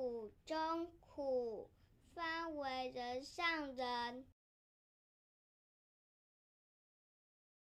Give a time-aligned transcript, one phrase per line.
[0.00, 1.68] 苦中苦
[2.14, 4.24] 方为人上人。